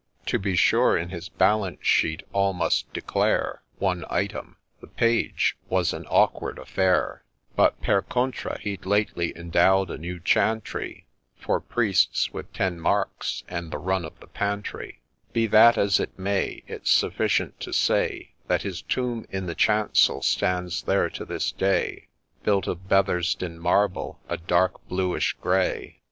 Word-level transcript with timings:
To 0.25 0.39
be 0.39 0.55
sure 0.55 0.97
in 0.97 1.09
his 1.09 1.29
balance 1.29 1.85
sheet 1.85 2.23
all 2.33 2.53
must 2.53 2.91
declare 2.91 3.61
One 3.77 4.03
item— 4.09 4.57
the 4.81 4.87
Page,— 4.87 5.57
was 5.69 5.93
an 5.93 6.07
awkward 6.09 6.57
affair; 6.57 7.23
But 7.55 7.79
per 7.83 8.01
contra, 8.01 8.57
he'd 8.59 8.87
lately 8.87 9.31
endow'd 9.37 9.91
a 9.91 9.99
new 9.99 10.19
Chantry 10.19 11.05
For 11.37 11.59
Priests, 11.61 12.33
with 12.33 12.51
ten 12.51 12.79
marks, 12.79 13.43
and 13.47 13.69
the 13.69 13.77
run 13.77 14.03
of 14.03 14.19
the 14.19 14.25
pantry 14.25 15.01
Be 15.33 15.45
that 15.45 15.77
as 15.77 15.99
it 15.99 16.17
may, 16.17 16.63
It 16.65 16.87
's 16.87 16.89
sufficient 16.89 17.59
to 17.59 17.71
say 17.71 18.31
That 18.47 18.63
his 18.63 18.81
tomb 18.81 19.27
in 19.29 19.45
the 19.45 19.53
chancel 19.53 20.23
stands 20.23 20.81
there 20.81 21.11
to 21.11 21.25
this 21.25 21.51
day, 21.51 22.07
Built 22.41 22.65
of 22.65 22.89
Bethersden 22.89 23.59
marble— 23.59 24.19
a 24.27 24.37
dark 24.37 24.83
bluish 24.87 25.33
grey. 25.39 25.99